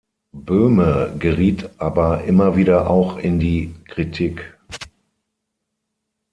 Böhme 0.33 1.15
geriet 1.19 1.69
aber 1.79 2.23
immer 2.23 2.55
wieder 2.55 2.89
auch 2.89 3.17
in 3.17 3.39
die 3.39 3.75
Kritik. 3.87 4.55